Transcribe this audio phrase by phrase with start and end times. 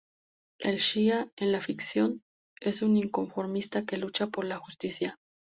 [0.57, 2.23] El "xia", en la ficción,
[2.59, 5.19] es un inconformista que lucha por la justicia.